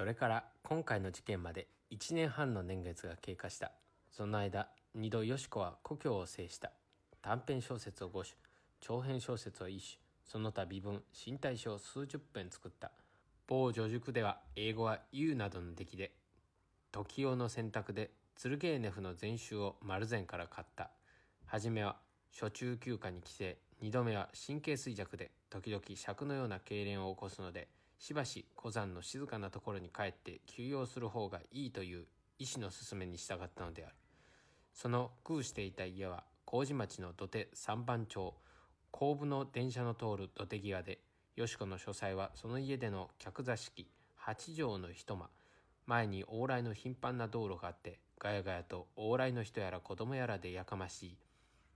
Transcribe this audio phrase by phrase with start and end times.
[0.00, 3.70] それから今回の事件まで1年半の年月が経過した。
[4.10, 6.72] その間二度よし子は故郷を制した。
[7.20, 8.34] 短編小説を5種
[8.80, 9.98] 長編小説を1種。
[10.24, 12.92] その他微文身体書を数十編作った。
[13.46, 16.12] 某女塾では英語は U などの出来で
[16.92, 20.88] 時代の選択でツルゲーネフの全集を丸善から買った。
[21.44, 21.96] 初めは
[22.32, 23.44] 初中休暇に帰省。
[23.82, 27.68] 二度目は神経衰弱で時々尺のような痙攣を起こすので
[28.00, 32.06] しばし古山の静かなところに帰って休養する方がいいという
[32.38, 33.94] 医師の勧めに従ったのである。
[34.72, 38.34] その空していた家は麹町の土手三番町
[38.90, 40.98] 後部の電車の通る土手際で
[41.36, 43.86] よし子の書斎はその家での客座敷
[44.16, 45.28] 八畳の一間
[45.84, 51.16] 前に往来の頻繁な道路があってガヤガヤと往来の人やら子供やらでやかましい。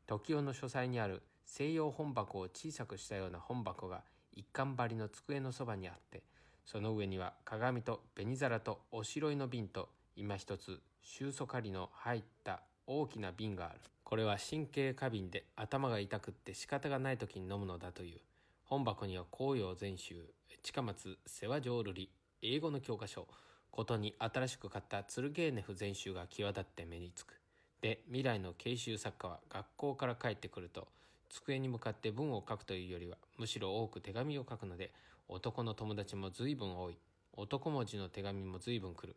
[0.06, 4.02] 時代の書斎にある西洋本箱を小さくしたような本箱が
[4.34, 6.22] 一貫張りの机のそばにあって
[6.64, 13.80] その上には鏡と紅皿とおしろいの瓶と今一つ収束狩りの入った大きな瓶がある。
[14.04, 18.20] これは神経過敏で頭が痛くって仕方がない時に飲むのだという。
[18.64, 20.24] 本箱には紅葉全集
[20.62, 22.10] 近松世話浄瑠璃
[22.42, 23.26] 英語の教科書
[23.70, 27.40] ことに新しく買ったツルゲーネフ全集が際立って目につく。
[27.80, 30.88] で未来の慶州作家は学校から帰ってくると
[31.34, 34.92] 机に向かって文を書くというよりはむしろ多く手紙を書くので
[35.26, 36.98] 男の友達も随分多い。
[37.36, 39.16] 男文字の手紙も随分来る。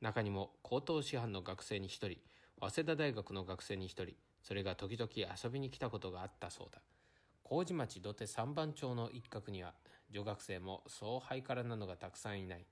[0.00, 2.18] 中にも高等師範の学生に一人
[2.60, 5.10] 早稲田大学の学生に一人それが時々
[5.44, 6.80] 遊びに来たことがあったそうだ。
[7.42, 9.74] 麹町土手三番町の一角には
[10.10, 12.66] 女学生もそうハイカラなのがたくさんいない。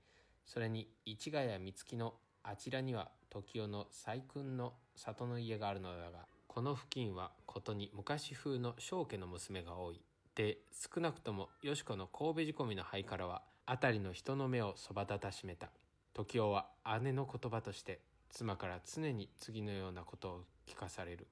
[0.45, 6.25] それに市ヶ谷美月のあちらには時代の細君の里の家があるのだが
[6.55, 9.99] この付近はことに昔風の正家の娘が多い。
[10.35, 15.69] で少なくともよし子の神戸仕込みの灰からは辺りの人の目をそば立たしめた。
[16.13, 16.67] 時代は
[17.01, 21.27] 姉の言葉として妻から常に次のようなことを聞かされる。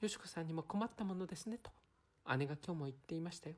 [0.00, 1.72] よし子さんにも困ったものですねと。
[2.38, 3.56] 姉が今日も言っていましたよ。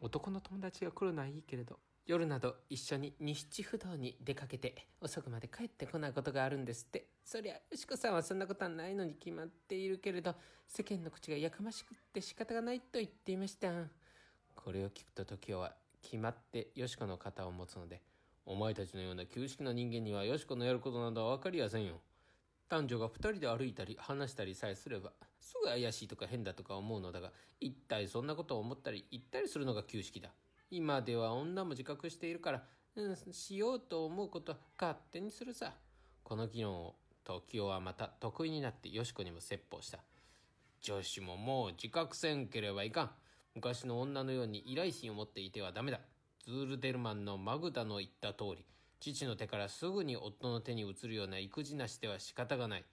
[0.00, 7.06] 男の友達が来るのはいいけれど夜など一緒に西地不動に出かけて遅くまで帰ってこないことがあるんですって。
[7.24, 10.34] そりゃ、よしこさんはそんなことはないのに決まっているけれど、
[10.66, 13.70] 世間の口がやかましくって仕方がないと言っていました。
[14.54, 18.02] これを聞くと時代は決まってよしこの肩を持つので、
[18.44, 22.00] お前たちのような旧式の人間にはよしこのやることなどは分かりやせんよ。
[22.68, 30.30] 男女が二人で歩いたり話したりさえすれば、すぐ怪しいとか変だとか思うのだが、一体そんなことを思ったり言ったりするのが旧式だ。
[30.70, 32.62] 今では女も自覚しているから、
[32.96, 35.74] うん、しようと思うことは勝手にするさ。
[36.22, 36.94] この議論を
[37.24, 39.98] 時代はまた得意になってよしこにも説法した。
[40.80, 43.10] 女子ももう自覚せんければいかん。
[43.54, 46.00] 昔の女のように依頼心を持っていてはダメだ。
[46.44, 48.64] ズールデルマンのマグダの言った通り、
[49.00, 52.84] 父の手からすぐに夫の手に移るような育児なしでは仕方がない。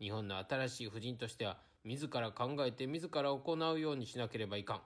[0.00, 4.80] 日本の新しい婦人としては、自ら考えて自ら行うようにしなければいかん。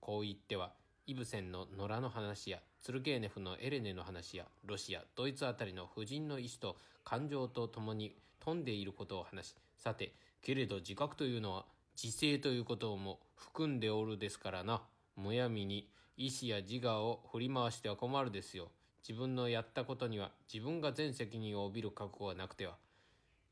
[0.00, 0.72] こう言っては、
[1.08, 11.64] イブセンの野良の話や、ツルゲーネフのエレネの話や、ロシア、ドイツあたりの婦人の意志と感情と共に富んでいることを話し、さて、けれど自覚というのは、
[11.96, 14.82] 自制ということも含んでおるですからな。
[15.16, 15.88] むやみに
[16.18, 18.68] 意志や自我を振り回しては困るですよ。
[19.00, 22.76] 自分のやったことには自分が全責任を帯びる覚悟はなくては。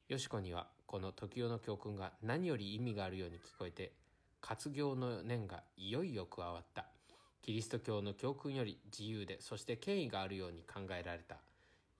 [0.08, 3.92] よしこにはこの時代の教訓が何より意味があるように聞こえて、
[4.42, 6.95] 活業の念がいよいよ加わった。
[7.46, 11.36] キリスト教の教訓より自由でそして権威があるように考えられた。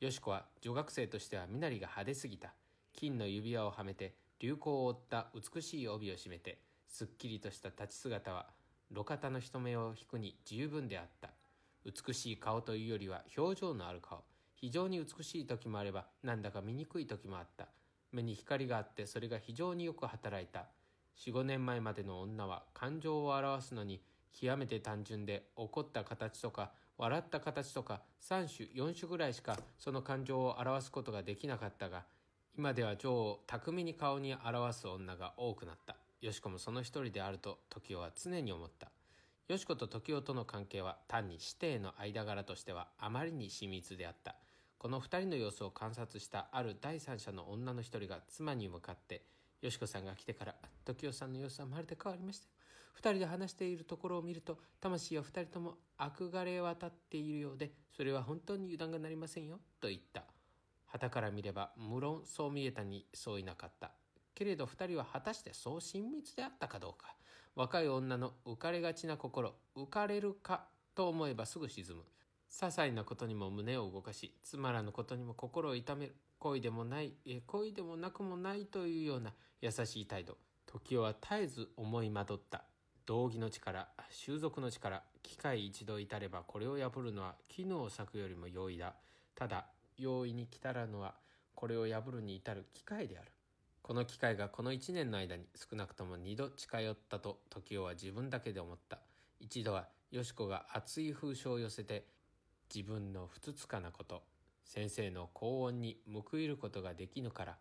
[0.01, 2.53] よしこは女学生としては身なりが派手すぎた。
[2.93, 6.59] 金の指輪をはめて流行を追った美しい帯を締めて
[6.89, 8.47] すっきりとした立ち姿は
[8.91, 11.31] 路肩の人目を引くに十分であった。
[11.85, 14.25] 美しい顔というよりは表情のある顔。
[14.57, 17.69] 非常に美しい時もあればなんだか醜い時もあった。
[18.11, 20.67] 目に光があってそれが非常によく働いた。
[21.19, 24.01] 4、5年前までの女は感情を表すのに
[24.39, 32.05] 極めて単純で怒った形とか笑った形とか3種4種ぐらいしかその感情を表すことができなかったが
[32.57, 35.97] 今では女王を巧みに顔に表す女が多くなった。
[36.23, 38.91] よしこもその一人であると時代は常に思った。
[39.49, 44.37] よしこと時代との関係は単に師弟の間柄としてはあまりに親密であった。
[44.79, 49.23] この二人の様子を観察したある第三者の女の一人が妻に向かって
[49.61, 52.47] よしこさんが来てから時代さんの様子はまるで変わりました
[52.97, 60.25] 二人で話しているところを見ると魂は二人とも憧れ渡っているようでそれは本当に油断がなりませんよと言った。
[60.87, 63.91] 旗から見れば無論そう見えたにそういなかった。
[64.35, 67.15] けれど二人は果たしてそう親密であったかどうか。
[67.55, 70.65] 若い女の浮かれがちな心浮かれるか
[70.95, 72.03] と思えばすぐ沈む。
[72.51, 76.15] 些細なことにも胸を動かしつまらぬことにも心を痛める。
[76.39, 77.13] 恋でもない
[77.47, 80.39] 恋でもなくもないというような優しい態度。
[80.67, 82.65] 時代は絶えず思い惑った。
[83.07, 88.95] 道義の力習俗の力機械一度至ればこれを破るのは絹を裂くよりも容易だ。
[89.37, 89.67] ただ
[89.97, 91.15] 容易に来たらぬは
[91.55, 93.31] これを破るに至る機会である。
[93.83, 98.99] この機会がこの1年の間に少なくとも2度近寄ったと時代は自分だけで思った。
[99.39, 102.07] 一度はよし子が熱い風書を寄せて
[102.75, 104.23] 自分のふつつかなこと
[104.65, 107.57] 先生の高音に報いることができぬから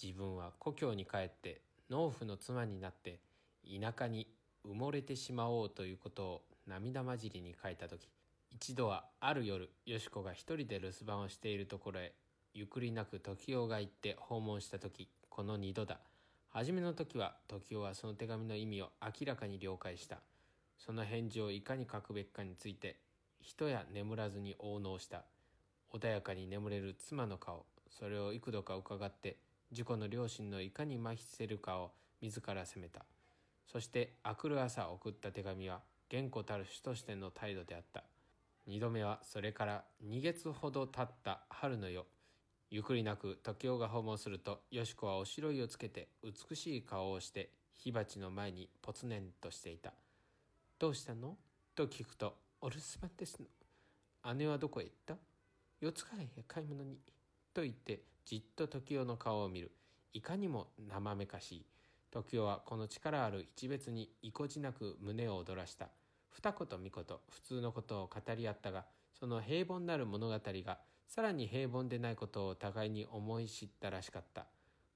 [0.00, 3.18] 自分は故郷に帰って農夫の妻になって
[3.64, 4.28] 田舎に
[4.68, 8.08] 埋もれてしまおうということを涙交じりに書いた時
[8.50, 12.12] 一度はある夜よし子が一人で留守番をしているところへ
[12.56, 15.98] ゆっくりなく時代が行って訪問した時この二度だ。
[16.50, 20.18] 初めの時は時代はその手紙の意味を明らかに了解した。
[20.78, 23.00] その返事をいかに書くべきかについて
[23.40, 25.24] 一夜眠らずに応納した。
[25.92, 29.36] 穏やかに眠れる妻の顔それを幾度か伺って
[29.72, 31.90] 事故の両親のいかに麻痺せるかを
[32.22, 33.04] 自ら責めた。
[33.66, 38.04] そして明くる朝送った手紙は厳固たる主としての態度であった。
[38.66, 42.06] 二度目はそれから2月ほど経った春の夜
[42.70, 49.92] ゆっくりなく時代が訪問するとよし子はおしろいをつけて美しい顔をして火鉢の前にぽつねんとしていた
[50.78, 51.36] 「どうしたの?」
[51.76, 54.34] と聞くと「お留守番ですの。
[54.34, 55.16] 姉はどこへ行った？
[55.80, 56.98] 四つ貝へ買い物に」
[57.52, 59.70] と言ってじっと時代の顔を見る。
[60.14, 61.66] いかにも生めかしい。
[62.22, 65.88] 時代はこの力ある一別に意固地なく胸を躍らした。
[66.30, 66.92] 二言三言
[67.30, 74.46] 普通のことを語り合ったがその平凡なる物語がさらに平凡でないことを互いに思い知ったらしかった。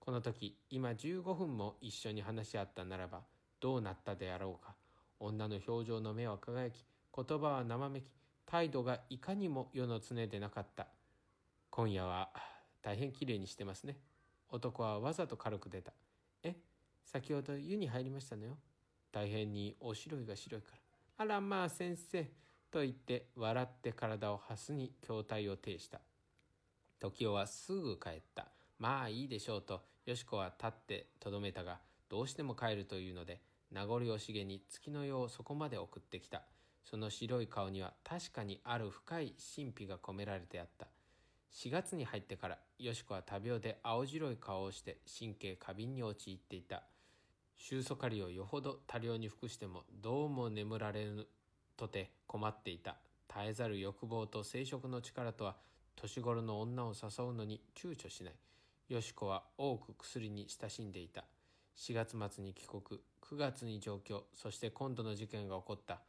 [0.01, 3.21] この時今15分も一緒に話し合ったならば
[3.61, 4.75] どうなったであろうか。
[5.21, 6.85] 女の表情の目は輝き
[7.15, 8.05] 言葉は生めき
[8.47, 10.87] 態度がいかにも世の常でなかった。
[11.71, 12.31] 今夜は
[12.83, 13.99] 大変きれいにしてますね。
[14.49, 15.93] 男はわざと軽く出た。
[16.43, 16.57] え？
[17.11, 18.59] 先ほど湯に入りましたのよ。
[19.11, 20.79] 大変にお白いが白いから。
[21.17, 22.25] あらまあ先生
[22.71, 26.03] と言って笑って体をはすに筐体を呈した。
[27.01, 28.49] 時代はすぐ帰った。
[28.79, 31.79] まあいいでしょうとよし子は立ってとどめたが
[32.11, 33.41] どうしても帰るというので
[33.73, 36.43] 名残惜しげに月の世をそこまで送ってきた。
[36.85, 40.89] その白い顔には確かにある深い神秘が込められてあった。
[41.55, 46.83] 4月に入ってからよし子は多病で青白い顔をして神経過敏に陥っていた。
[47.59, 51.27] 収束狩りをよほど多量に服してもどうも眠られぬ
[51.77, 52.97] とて困っていた
[53.29, 55.57] 絶えざる欲望と生殖の力とは
[56.01, 58.35] 年頃の女を誘うのに躊躇しない。
[58.89, 61.25] よし子は多く薬に親しんでいた。
[61.77, 63.01] 4月末に帰国。
[63.21, 66.01] 9月に上京そして今度の事件が起こった。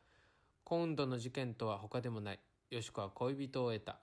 [0.63, 2.39] 今度の事件とは他でもない。
[2.69, 3.97] よし子は恋人を得た。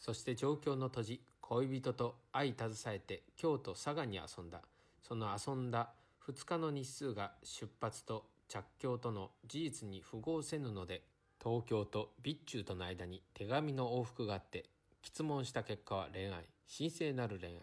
[0.00, 4.62] そして上京の土地恋人と相携えて京都佐賀に遊んだ。
[5.02, 5.90] その遊んだ
[6.28, 11.02] 2日の日数が出発と着教との事実に符合せぬので
[11.42, 14.66] 東京と備中との間に手紙の往復があって
[15.02, 17.54] 質問した結果は恋愛神聖なる恋愛。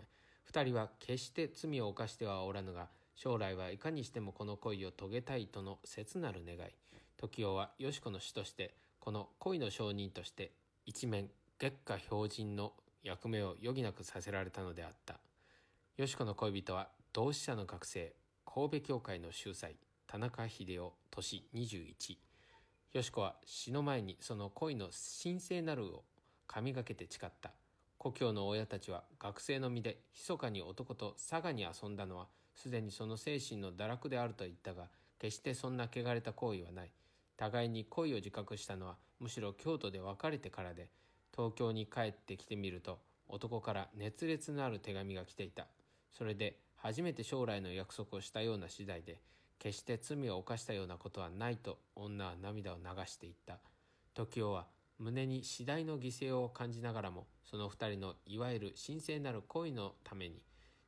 [0.52, 6.72] 2人は決して罪を犯してはおらぬが将来はいかにしてもこの恋を遂げたいとの切なる願い。
[7.18, 10.52] 時代はよし子の死としてこの恋の証人として
[10.86, 12.74] 一面月下標準の
[13.04, 15.20] 役目を余儀なくさせられたのであった。
[15.98, 18.13] よし子の恋人は同志社の学生。
[18.51, 19.75] 神戸教会の秀才
[20.08, 22.18] 田中秀夫年21
[22.94, 24.89] よし子は死の前にその恋の
[25.22, 26.03] 神聖なるを
[26.48, 27.51] 神がけて誓った。
[28.00, 32.25] 故郷の親たちは学生の身で密かに男と佐賀に遊んだのは
[32.56, 34.88] すでにその精神の堕落であると言ったが
[35.20, 36.91] 決してそんな汚れた行為はない。
[37.38, 40.88] 互いに恋を自覚したのはむしろ京都で別れてからで
[41.36, 45.68] 東京に帰ってきてみると男から熱烈なる手紙が来ていた。
[46.12, 49.19] それで初めて将来の約束をしたような次第で
[49.59, 53.59] 決して罪を犯したようなことはないと女は涙を流していった。
[54.15, 54.67] 時代は
[54.98, 60.41] 胸に次第の犠牲を感じながらもその二人のいわゆる神聖なる恋のために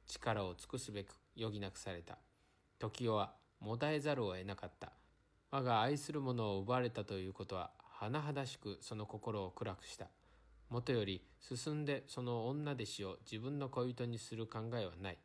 [0.08, 2.18] 力を尽くすべく余儀なくされた。
[2.80, 4.94] 時代はもだえざるを得なかった。
[5.52, 10.08] 我が愛する者を奪われたということは甚だしくその心を暗くした。
[10.70, 15.18] もとより進んでその女弟子を自分の恋人にする考えはない。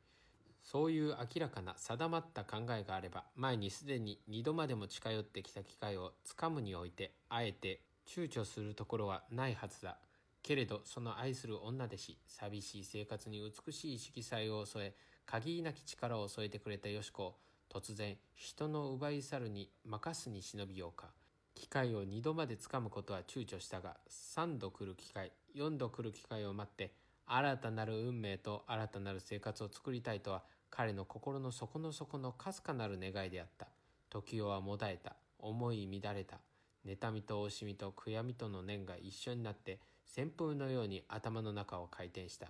[0.73, 9.97] そういう明らかな定まった考えがあれば前にすでに二度までも近寄ってきた機会をつかむにおいてあえて躊躇するところはないはずだ。
[10.43, 14.95] けれどその愛する女弟子寂しい生活に美しい色彩を添え
[15.25, 17.37] 限りなき力を添えてくれたよし子を
[17.73, 21.07] 突然人の奪い去るに任すに忍びようか。
[21.55, 26.93] 機会を2度までつかむことは躊躇したが3度来る機会4度来る機会を待って
[27.25, 30.43] 新たなる運命と新たなる生活を作りたいとは
[30.77, 33.67] 彼の心の底の底のかすかなる願いであった。
[34.11, 35.17] 時代はもだえた。
[35.39, 36.39] 思い乱れた。
[36.87, 42.49] 妬みと惜しみと悔やみとの念が一緒になって旋風のように頭の中を回転した。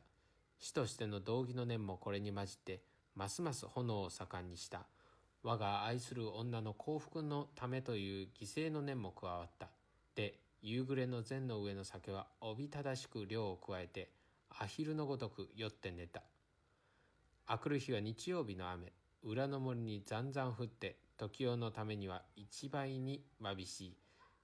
[0.59, 2.81] 死としての道義の念もこれに混じって
[3.15, 4.87] ますます炎を盛んにした。
[5.45, 9.69] 我が愛する女の幸福のためという犠牲の念も加わった。
[10.17, 14.11] で夕暮れの膳の上の酒はおびただしく量を加えて
[14.59, 16.23] アヒルのごとく酔って寝た。
[17.49, 18.93] 明くる日は日曜日の雨。
[19.23, 23.97] 裏の森にざんざん降って時代のためには一倍にわびしい。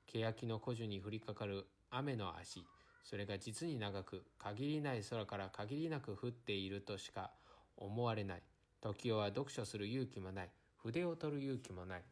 [0.07, 2.65] 欅の古樹に降りかかる雨の足。
[3.03, 7.33] それが実に長く限りない空から限りなく降っているとしか
[7.77, 8.43] 思われない。
[8.81, 10.51] 時代は読書する勇気もない。
[10.77, 12.03] 筆を取る勇気もない。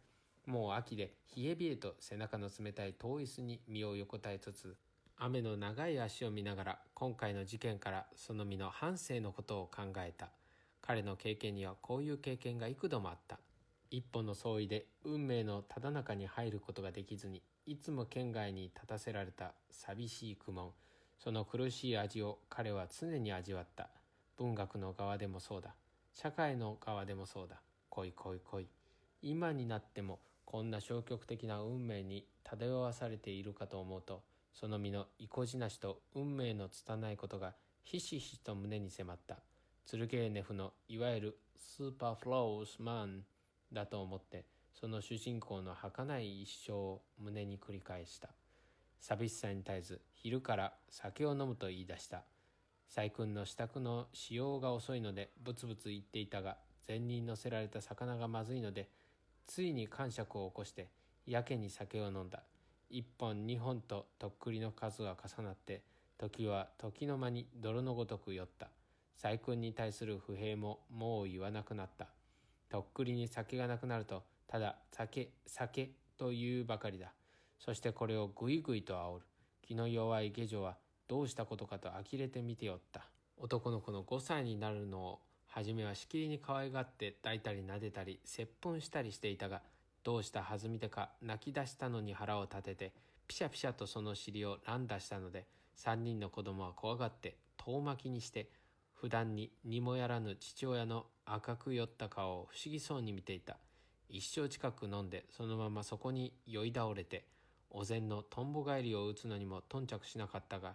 [0.46, 4.76] もう秋で冷え冷えと背中の冷たい遠い椅子に身を横たえつつ
[5.16, 10.30] 雨の長い足を見ながら今回の事件からその身の半生のことを考えた。
[10.82, 13.38] 彼の経験にはこういう経験が幾度もあった。
[13.90, 20.70] 一本の相違で運命のただ中に入ることができずにいつも県外に立たせられた寂しい苦悶。
[21.18, 23.88] その苦しい味を彼は常に味わった。
[24.36, 25.74] 文学の側でもそうだ。
[26.12, 27.60] 社会の側でもそうだ。
[27.88, 28.68] 来い来い来い。
[29.22, 34.22] 今になってもこんな消極的な運命に漂わされているかと思うと
[34.52, 39.36] その身の意固地なしと運命の拙いことがひしひしと胸に迫った。
[39.84, 43.24] ツルゲーネフのいわゆるスーパーフロースマン
[43.72, 48.28] だと思ってその主人公の儚い一生を胸に繰り返した。
[49.00, 52.22] 寂しさに絶えず昼から酒を飲むと言い出した。
[52.88, 56.56] 細君の支度の使用が遅いのでブツブツ言っていたが
[56.86, 58.88] 膳に乗せられた魚がまずいので
[59.46, 60.88] ついに感触を起こして
[61.26, 62.42] やけに酒を飲んだ。
[62.88, 65.82] 一本二本ととっくりの数が重なって
[66.18, 68.68] 時は時の間に泥のごとく酔った。
[69.22, 72.06] 細君に対する不平ももう言わなくなった。
[72.70, 77.12] とっくりに酒がなくなるとただ酒酒というばかりだ。
[77.58, 79.24] そしてこれをぐいぐいと煽る。
[79.60, 83.02] 気の弱い下女はどうしたことかと呆れて見ておった。
[83.36, 89.60] 男の子の5歳になるのを初めはしきりに可愛がって抱いたり撫でたり接吻したりしていたが
[90.02, 92.92] どうした弾みでか泣き出したのに腹を立てて
[93.28, 95.46] ピシャピシャとその尻を乱打したので
[95.76, 98.48] 3人の子供は怖がって遠巻きにして
[99.00, 103.56] 普段ににもやらぬ父親の赤く酔った顔を不思議そうに見ていた。
[104.10, 107.24] 一生近く飲んでそのままそこに酔い倒れて
[107.70, 110.74] お膳のとんぼ返りを打つのにも頓着しなかったが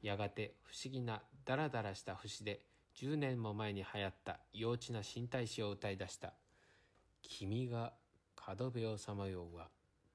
[0.00, 2.64] やがて不思議なダラダラした節で
[2.96, 6.32] 10年も前に流行った幼稚な身体詩を歌い出した
[7.22, 7.92] 「君が
[8.34, 9.68] 角辺をさまようは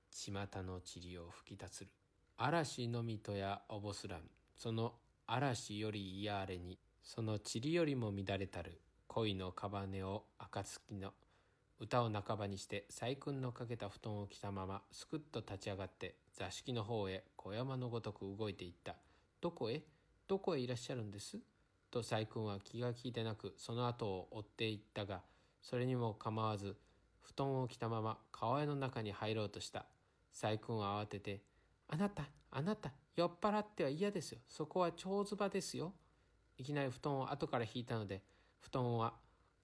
[0.10, 0.32] 巷
[0.63, 1.92] の塵を吹き立つる。
[2.38, 4.22] 嵐のみとやおぼすらん。
[4.56, 4.96] その
[5.27, 11.13] 嵐より嫌あれにその塵よりも乱れたる恋の屍を暁の
[11.79, 18.97] 歌を半ばにして細君のかけた布団を着たまますくっと立ち上がって座敷の方へ小山のごとく動いていった
[19.39, 19.83] 「どこへ？
[20.27, 21.39] どこへいらっしゃるんです?」
[21.89, 25.21] と細君は気が利いてなくその後を追っていったが
[25.61, 26.75] それにも構わず
[27.21, 29.85] 布団を着たまま川の中に入ろうとした。
[30.33, 31.41] 細君は慌てて
[31.87, 34.39] 「あなたあなた酔っ払っては嫌ですよ。
[34.49, 35.93] そこは蝶ズバですよ」
[36.57, 38.21] いきなり布団を後から引いたので
[38.59, 39.13] 布団は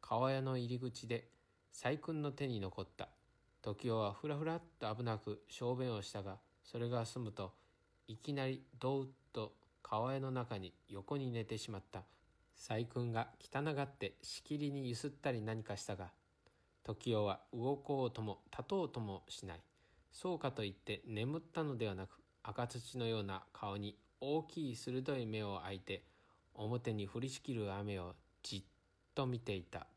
[0.02, 1.28] 川屋の入り口で
[1.72, 3.10] 細君の手に残った
[3.62, 7.54] 時代はふらふらっと危なく小便をしたがそれが済むと
[8.08, 12.04] いきなりドウッと川屋の中に横に寝てしまった。
[12.56, 16.12] 細君が汚がってしきりにゆすったり何かしたが
[16.84, 19.62] 時代は動こうとも立とうともしない。
[20.12, 26.04] そうかといって眠ったのではなく赤土のような顔に大きい鋭い目を開いて
[26.56, 28.64] 表に降りしきる雨をじっ
[29.16, 29.88] と見ていた。